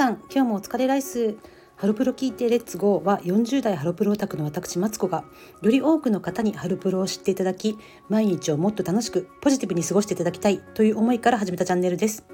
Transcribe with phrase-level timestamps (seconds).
[0.00, 1.36] さん今日もお疲れライス。
[1.76, 5.24] ハロプロ聞いてレッツゴーは40代ハロプロオタクの私マツコが
[5.60, 7.76] より多くの方にハロプロを知っていただき
[8.08, 12.24] 毎日をもっと楽しくポジティブに過ごしていただきたいという思いから始めたチャンネルです。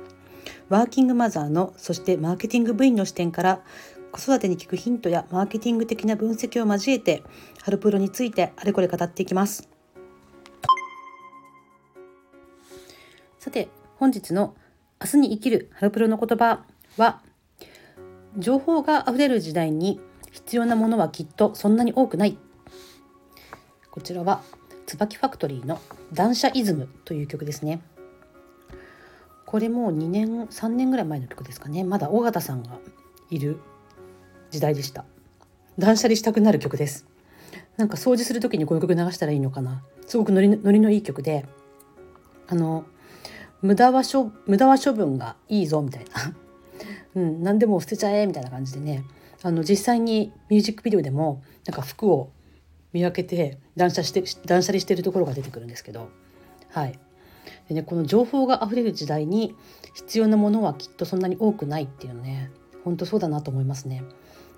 [0.69, 3.63] ワーキングマザーのそしてマーケティング部員の視点から
[4.13, 7.25] 子育てに効くヒントやマーケティング的な分析を交えて
[7.65, 9.69] ハロプロについてあれこれ語っていきます。
[13.41, 14.55] さて本日の
[15.05, 16.65] 明日に生きるハロプロの言葉
[16.97, 17.26] は
[18.39, 20.01] 情報があふれる時代に
[20.33, 22.39] 必要なものはきっとそんなに多くない。
[23.91, 24.43] こちらは
[24.87, 25.81] 椿ファクトリーの
[26.13, 27.81] 断捨イズムという曲ですね。
[29.47, 31.85] これもう2年3年ぐらい前の曲ですかね。
[31.85, 32.79] まだ尾形さんが
[33.31, 33.59] いる
[34.51, 35.05] 時代でした。
[35.79, 37.07] 断捨離したくなる曲です。
[37.77, 39.83] なんか掃除する時にこの曲流したらいいのかな。
[40.07, 41.47] すごくノリノリのいい曲で。
[42.49, 42.85] あの
[43.63, 44.03] 無駄は
[44.47, 46.35] 無駄は処分がいいぞみたいな、
[47.17, 49.05] うん、何でも捨てちゃえみたいな感じでね
[49.43, 52.31] あの実際にミュージックビデオでもなんか服を
[52.93, 56.11] 見分けて断捨して断捨離してるところが出てくるんですけど
[56.71, 56.99] はい
[57.69, 59.55] でねこの情報があふれる時代に
[59.95, 62.51] 必要なものはきっとそんなに多くないっていうのね
[62.85, 64.05] 本当そうだなと思いますね。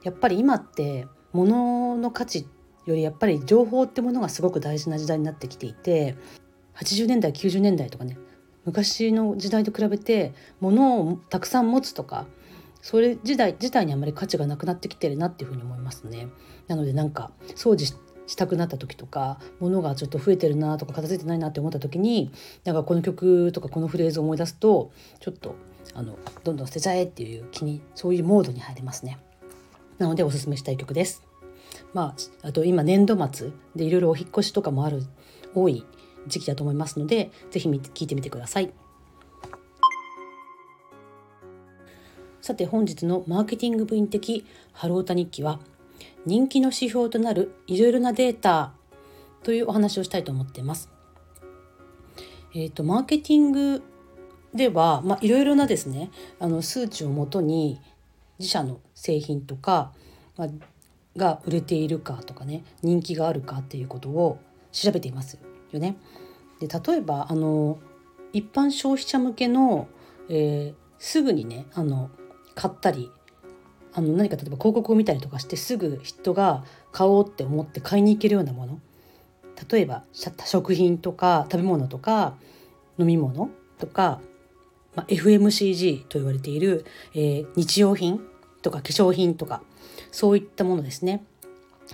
[0.04, 2.46] やっぱり今って物の価値
[2.86, 6.16] よりやっぱり情報ってものがすごく大事な時代になってきていて
[6.76, 8.18] 80年代90年代とかね
[8.64, 12.26] 昔の時代と比べて物をたくさん持つとか
[12.88, 16.28] それ時代自体にあまり価値がなくなってきてるなっていうふうに思いますね。
[16.68, 17.84] なのでなんか掃除
[18.26, 22.32] したくなった時とか物がちょっと増えてるなとか片付いてないなって思った時に
[22.64, 25.54] なんかこの曲とかこのフレーズを思い出すとちょっと
[25.92, 29.18] あのどんどん捨てちゃえっていう気にそういうモードに入りますね。
[29.98, 31.22] なのでおすすめしたい曲です。
[31.92, 35.02] まあ、あと今年度末でいろいろお引越しとかもある
[35.54, 35.84] 多い
[36.26, 38.72] 時期だと思いますので是非聞いてみてください。
[42.48, 45.60] さて本日のマーケティング部員的ハロータ日記は
[46.24, 48.72] 人気の指標となるいろいろなデータ
[49.42, 50.88] というお話をしたいと思っています。
[52.54, 53.82] えーと、マーケティング
[54.54, 56.10] では、まあ、いろいろなですね
[56.40, 57.82] あの数値をもとに
[58.38, 59.92] 自社の製品とか、
[60.38, 60.48] まあ、
[61.18, 64.38] が売れているかとかね人気があるかっていうことを
[64.72, 65.38] 調べています
[65.70, 65.98] よね。
[66.60, 67.78] で例えばあの
[68.32, 69.86] 一般消費者向けの、
[70.30, 72.08] えー、すぐにねあの
[72.58, 73.12] 買ったり
[73.94, 78.80] あの何か例えば広告を見たりとかしてすぐ人が買おうって思って買いに行けるようなもの。
[79.70, 82.34] 例えば食品とか食べ物とか
[82.96, 84.20] 飲み物とか、
[84.94, 88.20] まあ、FMCG と言われている、えー、日用品
[88.62, 89.62] とか化粧品とか
[90.12, 91.24] そういったものですね。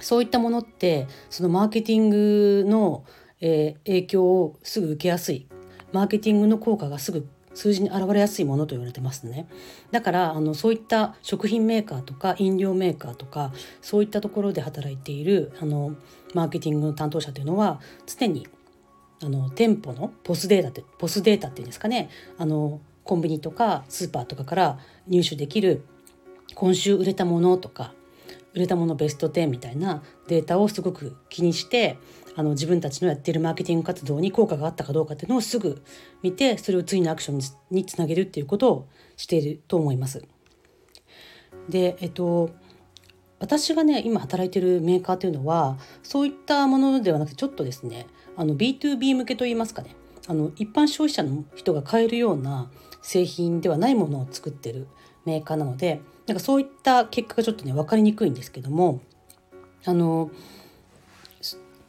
[0.00, 3.04] そういったものってそのマーケティングの、
[3.40, 5.46] えー、影響をすぐ受けやすい。
[5.92, 9.48] マーケティングの効果がすぐ数字に現れやすいものと言われてますね。
[9.90, 15.94] だからあのそういった食品メーカーとか飲料メーカーとかそういったところで働いているあの
[16.34, 18.46] マーケティングの担当者というのは常に
[19.22, 22.10] あの店舗のポスデータってポスデータっていうんですかね。
[22.38, 25.84] あのコンビニとかスーパーとかから入手できる
[26.54, 27.92] 今週売れたものとか
[28.54, 31.98] 売れたものベスト10みたいなデータをすごく気にして
[32.36, 35.82] あの自分たちのやってるマーケティング活動に効果があったかどうかっていうのをすぐ
[36.22, 37.40] 見てそれを次のアクション
[37.70, 40.24] につなげるっていうことをしていると思います。
[41.68, 42.50] でえっと
[43.38, 48.06] 私がね今働いてるメーカーというのはそういったものではなくてちょっとですね
[48.36, 49.94] あの B2B 向けといいますかね
[50.26, 52.70] あの一般消費者の人が買えるような
[53.02, 54.86] 製品ではないものを作ってる
[55.26, 59.00] メーカーなのでなんかそういった結果がちょっとね分かりにくいんですけども
[59.84, 60.30] あの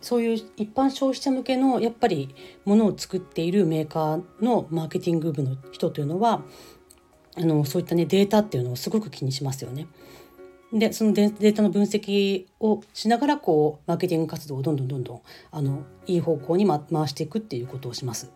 [0.05, 6.43] そういう一般消費者向けのやっぱりものを作っているメーカーのマーケティング部の人というのは
[7.35, 9.88] あのそういったねデータっていうのをすごく気にしますよね。
[10.71, 18.31] でそのデータの分析をしながらこうマーケティング活動をどんどんどんどんあのいい方向に、ま、回していくっていうことをします。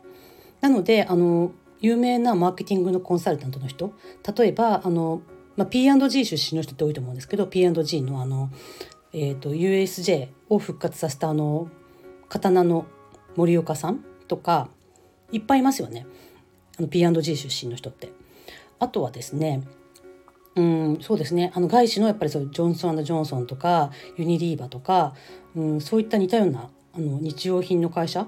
[0.61, 1.51] なのであの
[1.81, 3.93] 有名なマーケティングのコンサルタントの人
[4.35, 5.21] 例えばあの、
[5.55, 8.49] まあ、P&G 出身の人って多いと思うんですけど P&G のあの、
[9.13, 11.69] えーと、USJ を復活させたあの
[12.27, 12.85] 刀の
[13.35, 14.69] 森岡さんとか
[15.31, 16.05] いっぱいいますよね
[16.77, 18.11] あの P&G 出身の人って。
[18.79, 19.61] あとはですね
[20.55, 25.13] うんそうですねあの外資のやっぱりそうジョンソンジョンソンとかユニリーバとか、
[25.55, 28.27] うん、そういった似たようなあの日用品の会社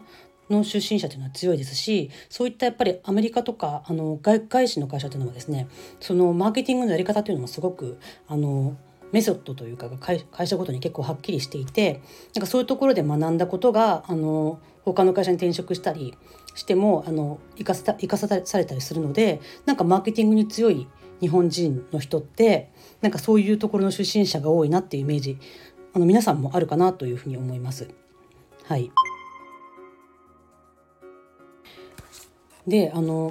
[0.50, 5.68] の出身者というのは強いですしそういったやっぱりアメリカとかあの外外資の会社というのはですね
[6.00, 8.78] そのマーケティングのやり方というのもすごくあの
[9.12, 12.02] メソッドというかが会社ごとに結構はっきりしていて
[12.34, 16.16] なんかそういうところで学んだことがあの他の会社に転職したり
[16.56, 18.28] してもあの生かさ生かさ
[18.58, 20.88] れたりするのでなんかマーケティングに強い
[21.20, 22.72] 日本人の人って
[23.02, 25.38] なんかそういうところの出身者が多いなっていうイメージ
[25.94, 27.90] あの皆さんもあるかなというふうに思います。
[28.64, 28.92] はい、
[32.66, 33.30] であの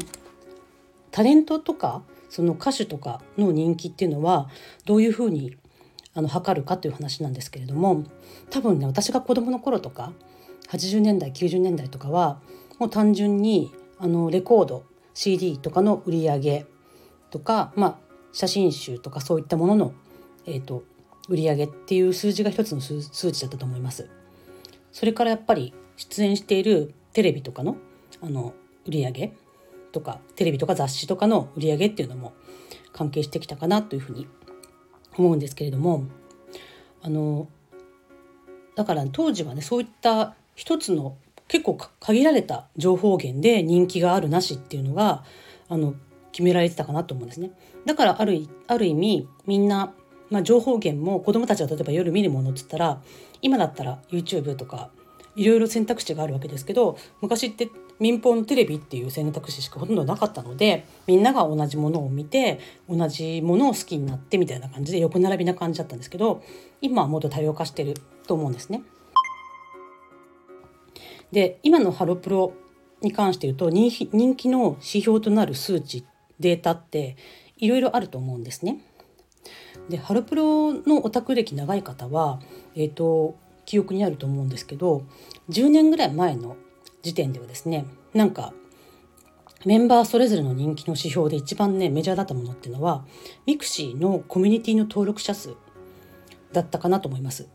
[1.10, 4.48] タレントとかその歌手とかの人気っていうのは
[4.84, 5.56] どういうふうに
[6.20, 8.04] あの測るかという話なんですけれども
[8.50, 10.12] 多分ね私が子どもの頃とか
[10.68, 12.40] 80年代90年代とかは
[12.78, 14.84] もう単純にあのレコード
[15.14, 16.66] CD とかの売り上げ
[17.30, 17.98] とか、まあ、
[18.32, 19.92] 写真集とかそういったものの、
[20.46, 20.84] えーと、
[21.28, 23.02] 売り上げっていう数字が一つの数
[23.32, 24.08] 値だったと思います。
[24.92, 27.76] それからやっぱり出演しているテレビとかの
[28.20, 28.54] あの
[28.86, 29.32] 売り上げ
[29.92, 32.32] とかテレビとか雑誌とかの売り上げっていうのも
[32.92, 34.26] 関係してきたかなというふうに
[35.16, 36.04] 思うんですけれども
[37.02, 37.48] あの
[38.74, 41.16] だから当時はねそういった一つの
[41.48, 45.24] 結構限られた情報源で人気があるなしっていうのが
[45.68, 45.94] あの
[46.32, 47.50] 決められてたかなと思うんですね。
[47.86, 49.92] だからあるある意味みんな、
[50.30, 53.02] まあ、情報源も子どもたちが例えば夜見るものっつったら
[53.42, 54.90] 今だったら YouTube とか
[55.36, 66.42] いろいろ選択肢があるわけですけど昔って民放のテレビっていう選択肢しかほとんどなかったのでみんなが同じものを見て同じものを好きになってみたいな感じで横並びな感じだったんですけど
[66.80, 67.94] 今はもっと多様化してる
[68.26, 68.82] と思うんですね。
[71.32, 72.54] で今のハロプロ
[73.02, 76.04] に関して言うと人気の指標となる数値
[76.40, 77.16] データって
[77.56, 78.80] いろいろあると思うんですね。
[79.88, 82.40] でハロプロのオタク歴長い方は、
[82.74, 83.36] えーと、
[83.70, 85.04] 記憶にあると思うんですけど
[85.48, 86.56] 10年ぐらい前の
[87.02, 88.52] 時点ではですねなんか
[89.64, 93.04] メンバーそれぞれの人気の指標で一番ねメジャーだったものっていうのは
[93.46, 95.54] mixi のコミュニティの登録者数
[96.52, 97.46] だったかなと思います。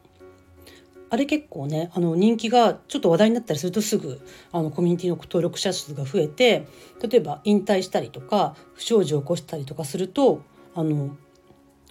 [1.10, 4.22] あれ結構ねあの人気がちょっと話題になったりするとすぐ
[4.54, 6.66] あのコミュニティの登録者数が増えて
[7.06, 10.42] 例えば引退したりとか不祥事を起こしたりとかすると
[10.74, 11.18] あの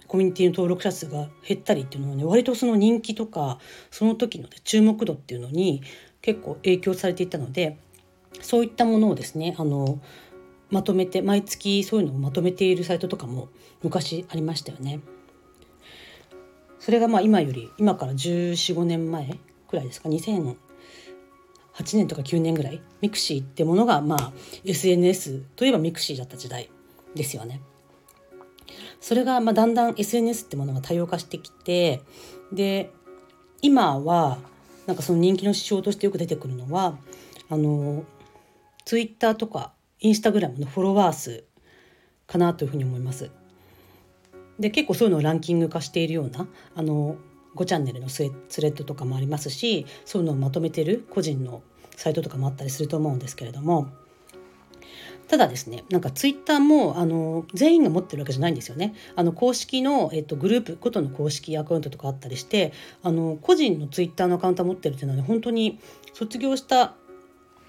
[0.07, 3.59] コミュニティの登録者数が減ったりっていうのはね割とその人気とか
[3.91, 5.81] その時の、注目度っていうのに
[6.21, 7.77] 結構影響されていたので
[8.41, 9.99] そういったものをですねあの
[10.69, 13.49] まとめて毎月そういうのをまとめているサイトとかも
[13.83, 14.99] 昔ありましたよね。
[16.79, 20.55] それがまあ今より今から1415年前くらいですか2008
[21.93, 26.69] 年とか9年ぐらい mixi ってものがまあ SNS といえば mixi だった時代
[27.15, 27.61] ですよね。
[28.99, 32.01] それがまあだんだん SNS ってものが多様化してきて
[32.51, 32.91] で
[33.61, 34.37] 今は
[34.85, 36.97] なんかその人気の指標としてよく出てくるのは
[37.49, 38.03] あの
[38.85, 41.43] ツイッターとかインスタグラムのフォロワー数
[42.27, 43.31] かなというふうに思います。
[44.59, 47.17] で結構そういうのをランキング化しているようなあの
[47.55, 51.61] 5チャンネルのスレッドとかもありますしそういうのをまとめてる個人の
[51.95, 53.89] サイトとかもあったりすると思うんですけれども
[55.27, 58.93] ただですねなんかツイッターもあの全員が持ってるわけじゃないんですよね。
[59.15, 65.79] あの公式の、えっと、グループごとの公式アカウントとかあったりしてあの個人のツイッターのアカウント持ってるっていうのは、ね、本当に
[66.13, 66.93] 卒業した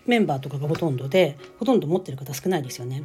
[0.05, 3.05] メンバーとかがほとんどでほとんど持ってる方少ないですよね。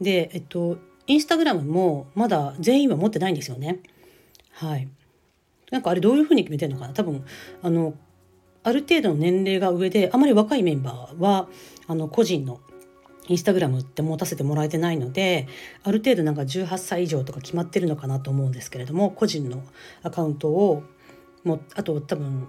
[0.00, 3.80] で、えっと、インスタグラムもまだ全員は持ってないんですよね。
[4.50, 4.88] はい。
[5.70, 6.92] なんかあれどういうふうに決めてるのかな？
[6.92, 7.24] 多分
[7.62, 7.94] あの
[8.62, 11.48] ある程度の年齢が上であまり若いメンバーは
[11.86, 12.60] あの個人の
[13.28, 15.46] インスタグラムって持たせてもらえてないので
[15.84, 19.62] ある程度なんか18歳以上とか決まってるのかなと思うんですけれども個人の
[20.02, 20.82] アカウントを
[21.44, 22.48] もあと多分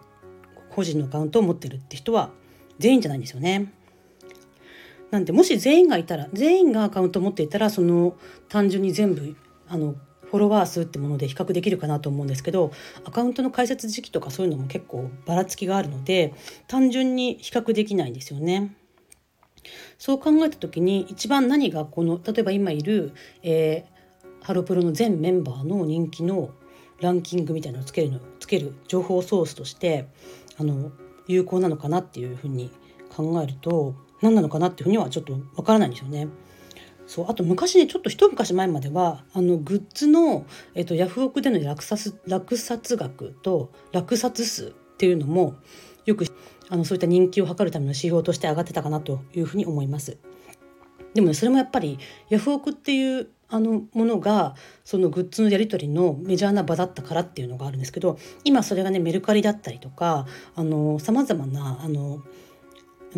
[0.70, 2.32] 個人のアカウントを持ってるって人は
[2.80, 3.72] 全員じゃないんですよね。
[5.12, 8.16] なんでもし全員がいたら全員がアカウントを持っていたらその
[8.50, 9.36] 単純に全部
[9.68, 12.72] あのフォロワー数ってもので比較できるかなと思うんですけど
[13.06, 16.34] アカウントの開設時期とかそういうのも結構ばらつきがあるので
[16.68, 18.76] 単純に比較できないんですよね。
[19.98, 26.52] そう考えた時に一番何がこの例えば今いる、えー、ハロプロの全メンバーの人気の
[27.02, 30.08] ランキングみたいなのをつけるのつける情報ソースとして
[30.58, 30.92] あの
[31.28, 32.72] 有効なのかなっていうふうに
[33.10, 36.28] 考えると何なのかなっていうふうにはちょっとわからないんですよね。
[37.06, 45.56] そうあと昔ねちょっと一昔前まではあのグッズの、えっと、ヤフオクでの落札落札額と落札数っていうのも
[46.06, 46.26] よく
[46.70, 50.18] あのそういった人気を測るための指標として上がってたかなというふうに思います。
[51.14, 60.26] でもねそれもやっぱりヤフオクっていうあのものがそのグッズのやり取りのメジャーな場だったからっていうのがあるんですけど今それがねメルカリだったりとか
[61.00, 62.24] さまざまなあの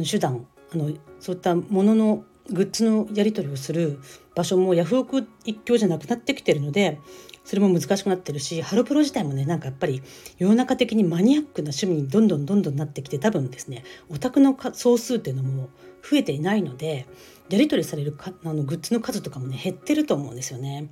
[0.03, 3.99] 手段あのそういったもののグッズのやり取りをする
[4.35, 6.99] 場所もヤフオク一強じゃなくなってきてるので
[7.45, 10.01] それも難しくなってるしハロプロ自体もねなんかやっぱり
[10.37, 15.69] 世の中的にマニアックな趣味にどんどんどんどんなってきて多分ですねオタクの総数っていうのも
[16.09, 17.05] 増えていないので
[17.49, 20.89] やり取りされるかあのグッズの数とかもね減ってると思うんですよね。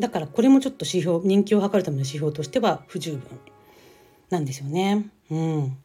[0.00, 3.22] だからこれもちょっと指標人気を測るための指標としては不十分
[4.30, 5.08] なんですよね。
[5.30, 5.76] うん。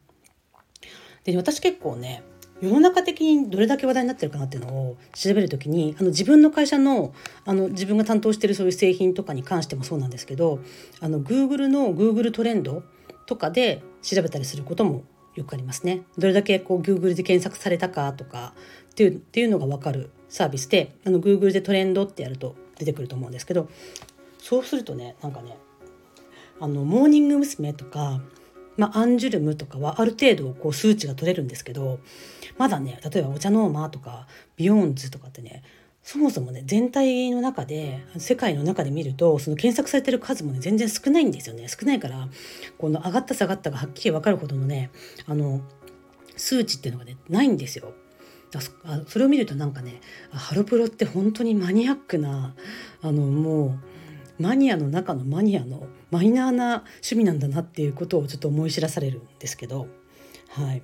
[1.24, 2.24] で私結構ね
[2.62, 7.14] 世の中的にどれだけ話題になってるかなっていうのを調べるときにあの自分の会社の
[7.46, 10.60] あの自分が担当してるそういう製品とかに関してもそうなんですけど
[11.00, 12.84] あの Google の Google トレンド
[13.26, 15.04] とかで調べたりすることも
[15.36, 16.02] よくありますね。
[16.18, 18.54] どれだけこう Google で検索されたかとか
[18.92, 23.70] っていうていうのが分かるサービスであの Google でトレンドってやると出てくると思うんですけど
[24.40, 25.58] そうするとねなんかね
[26.60, 27.74] あのモーニング娘。
[27.74, 28.20] とか
[28.78, 32.00] まあ、アンジュルムとかはある程度こう数値が取れるんですけど
[32.58, 35.64] まだね例えば OCHA NORMA とか BEYOOOOONDS とかってね
[36.04, 42.30] そもそもね全体の中で世界の中で見るとその検索されてる数もね全然少ないんですよね少ないから
[42.78, 44.90] この上がった下がったがはっきり分かるほどのね
[45.26, 45.62] あの
[46.38, 47.94] 数値っていうのがねないんですよ。
[48.52, 48.62] だ
[49.08, 50.00] それを見るとなんかね
[50.32, 52.54] ハロプロって本当にマニアックな
[53.02, 53.78] あのも
[54.40, 59.88] うマニアの中のマニアのマイナーな趣味なんだなっていうことをちょっと思い知らされるんですけど
[60.50, 60.84] はい。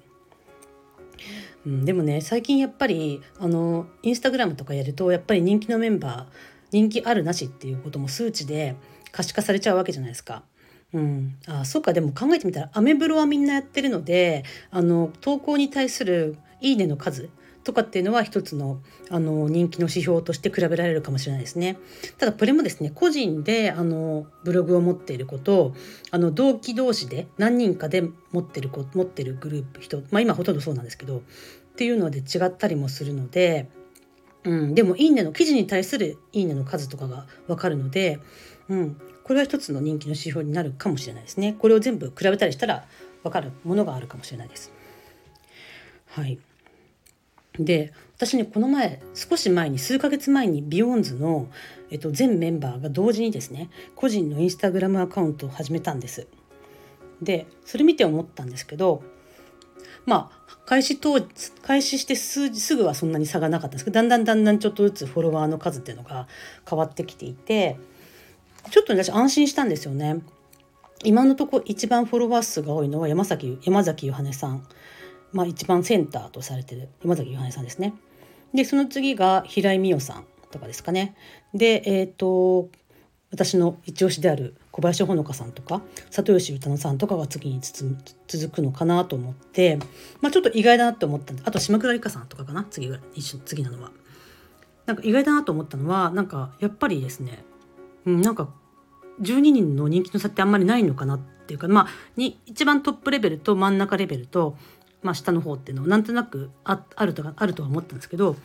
[1.65, 8.75] うん、でもね最近やっぱりあのインスタグラムとかやるとやっぱり人気のメンバー人気あるなしっていうことも数値で
[9.12, 10.44] 可視化されちゃうわけじゃないですか。
[10.92, 17.30] うん、あそうかでも考えてみたらアメブロはみんなやってるのであの投稿に対する「いいね」の数
[17.63, 21.77] とかっていうのは一つのあの人気の指標として比べられるかもしれないですね。
[22.17, 25.74] ただこれもですね個人であのブログを持っている子と
[26.12, 31.22] あの同期同士で何人かで持ってる子持ってるグループ人まあ今ほとんどそうなんですけどっ
[31.75, 33.70] ていうので違ったりもするので。
[34.46, 38.20] うん、でも「いいね」の記事に対する「いいね」の数とかが分かるので、
[38.67, 41.55] うん、これは一つの人気の指標になるかもしれないですね。
[41.58, 42.86] これを全部比べたりしたら
[43.24, 44.74] 分かるものがあるかもしれないです。
[46.08, 46.38] はい、
[47.60, 51.50] で私ねこの前少し前に数ヶ月前に BEYOOOOONDS の、
[51.91, 56.27] えっと、全メンバーが同時にですね個人のインスタグラムアカウントを始めたんです。
[57.22, 59.03] でそれ見て思ったんですけど
[60.05, 61.22] まあ開始当
[61.62, 66.27] 開始してすぐはそんなに差がなかったんですけどだんだんだんだんちょっとずつフォロワーの数っていうのが
[66.67, 67.77] 変わってきていて
[68.72, 70.22] ちょっと私安心したんですよね。
[71.05, 74.65] 今のとこ一番フォロワー数が多いのは山崎山崎ゆはねさん
[75.34, 77.94] まあ、一番センターとされてる山崎ゆはねさんですね。
[78.54, 81.16] でその次が平井美桜さんとかですかね。
[81.54, 82.70] でえっ、ー、と
[83.32, 89.80] 私の一押しである小林ほのかさんとか里吉歌乃さんとかが次に続くのかなと思って、
[90.22, 93.92] まあ、ちょっと意外だなと思ったあと島倉理香さんとかかな次が一緒次なのは。
[94.86, 97.44] なんか意外だなと思ったのはなんかやっぱりですね、
[98.06, 98.50] うん、なんか
[99.22, 101.88] 12人の人気の差ってあんまりないのかなっていうかまあ
[102.18, 104.58] に一番トップレベルと真ん中レベルと
[105.03, 108.36] まあ、下の方っていうのをなんとなくああるとあるとは思ったんですけど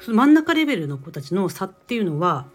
[0.00, 2.46] その真ん中レベルの子たちの差っていうのは、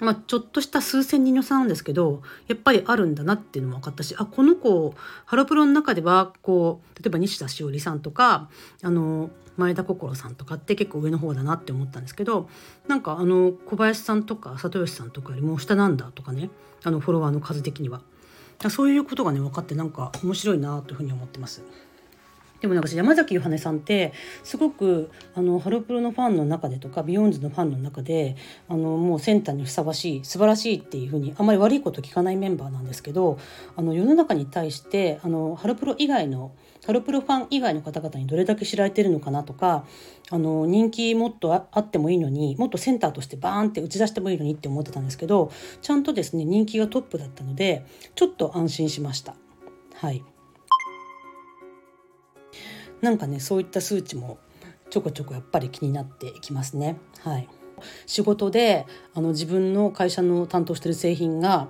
[0.00, 8.48] まあ、ちょっとした数千人の差なんですけどやっぱりあるんだなっていうのも分かったしあこの子ハロプロの中ではこう例えば西田しおりさんとか
[8.82, 12.48] あの前田こころさんとかって結構上の方だなって思ったんですけど
[12.88, 16.50] なんかあの小林さんとか里吉さんとかよりも下なんだとかね
[16.82, 18.02] あのフォロワーの数的には
[18.70, 21.62] そういうことがね分かってなんか面白いなというふうに思ってます。
[22.64, 28.36] でもなんか山﨑夢羽さんってすごくあのハロプロのファンの中でとか BEYOOOOONDS のファンの中で
[28.70, 33.38] あのもうセンターにふさわしい素晴らしいっていうふうにあんまり悪いこと聞かないメンバーなんですけど
[33.76, 36.52] あの世の中に対してあのハロプロ以外の
[36.86, 39.84] ハロプロファン以外の方々にどれだけ知られてるのかなとか
[40.30, 45.52] あの人気もっとあってもいいのにもっとセンターとしてバーンって打ち出してもいいのにって思ってたんですけど
[45.82, 49.34] ちゃんとですね人気がトップだったのでちょっと安心しました。
[49.96, 50.24] はい
[53.04, 54.38] なんかねそういった数値も
[54.88, 56.96] ちょこちょこやっぱり気になっていきますね。
[57.20, 57.48] はい、
[58.06, 61.68] 仕事であの自分の会社の担当してる製品が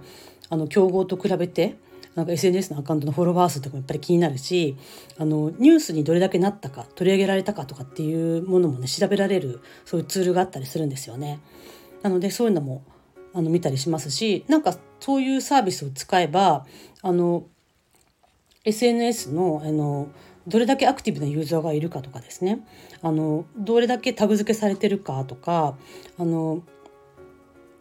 [0.49, 1.77] あの競合と比べて
[2.15, 4.77] なんか SNS のアカウントのフォロワー数とかもやっぱり気になるし
[5.19, 11.41] あのニュースにどれだけなったか取り上げられたかとかっていうものもね調べられるそういうツールがあったりするんですよね。
[12.03, 12.85] なのでそういうのも
[13.33, 16.65] あの見たりしますしなんかそういうサービスを使えば
[17.03, 17.47] あの
[18.65, 20.09] SNS のあの
[20.47, 22.67] どれだけアクティブなユーザーがいるかとかですね。
[23.03, 25.77] あのどれだけタグ付けされてるかとか
[26.19, 26.63] あの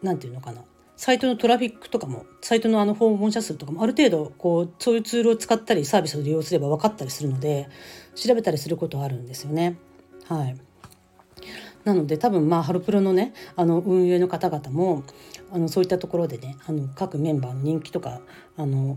[0.02, 0.62] なんていうのかな。
[0.96, 7.68] サイトのトラフィックとかもサイトのあの訪問者数とかもある程度こうそういうツールを使ったりサービスを利用すれば分かったりするので
[8.14, 9.76] 調べたりすることはあるんですよね。
[10.28, 10.56] はい、
[11.84, 15.02] なので多分まあハロプロのねあの運営の方々も
[15.52, 18.20] あのそういったところでねあの各メンバーの人気とか
[18.56, 18.96] あの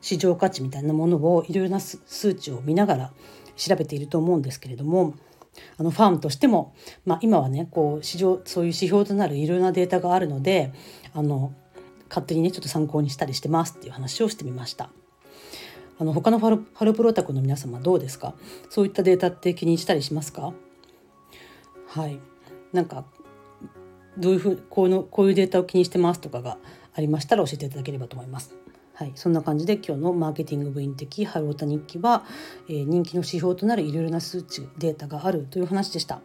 [0.00, 3.12] 市場価値みたいなものをいろいろな数値を見ながら
[3.56, 5.14] 調べていると思うんですけれども
[5.76, 10.72] あのファームとしても、まあ、今はねこう市場そういう指標となるいろいろなデータがあるので
[11.12, 11.52] あの
[12.08, 14.90] 勝手にねちょっと参考にしたりしてますっていう話をしてみました。
[15.98, 18.34] あの他のファルハロプロタクの皆様どうですか？
[18.70, 20.54] そういったデータって気にしたりしますか？
[21.88, 22.18] はい
[22.72, 23.04] なんか
[24.16, 26.56] どういうふうこのこういうデータを気にしてますとかが
[26.94, 28.54] ありましたら教えていただければと思います。
[29.00, 32.22] はい、そんな感じで今日のマーケティング部員的ハロータ日記は、
[32.68, 36.20] えー、人気の指標となるいろいろな数値データがあるという話でした。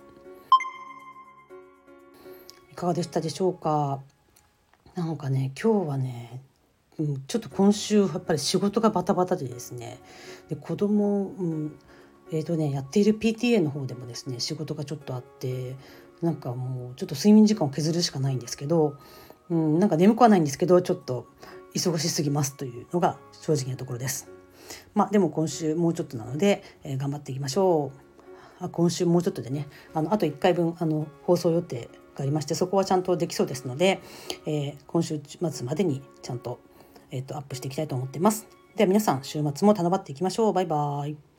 [2.74, 4.02] いかがでしたでしょうか？
[4.94, 6.42] なんかね今日はね
[7.00, 9.98] うん、ちょっと今週やっぱり仕事がバタバタでですね
[10.50, 11.80] で子供、うん
[12.34, 15.78] えーとね、やっている PTA の方でもですね仕事がちょっとあって
[16.22, 18.98] なんかもうちょっと睡眠時間を削るしかないんですけど、
[19.50, 21.26] うん、なんか眠くはないんですけどちょっと
[21.76, 24.30] 忙しすぎますというのが正直なところです。
[24.94, 28.06] まあ、でも今週もうちょっとなので、えー、頑張っていきましょう。
[28.60, 34.02] あ今週もうちょっとでねあのあと1回分あの放送予定がありましてそこはちゃんとできそうですので、
[34.46, 36.60] えー、今週末までにちゃんと,、
[37.12, 38.48] えーと、とアップしていきたいと思っています。
[38.76, 40.54] では皆さん週末も頼まっていきましょう。
[40.54, 41.35] バイバイ。